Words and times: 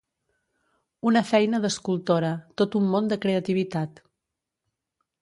Una 1.09 1.23
feina 1.33 1.59
d'escultora, 1.67 2.33
tot 2.63 2.81
un 2.83 2.91
món 2.95 3.13
de 3.15 3.23
creativitat. 3.27 4.07